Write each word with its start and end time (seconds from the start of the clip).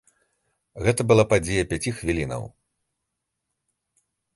Гэта 0.87 1.01
была 1.11 1.25
падзея 1.35 1.63
пяці 1.75 1.95
хвілінаў. 2.01 2.43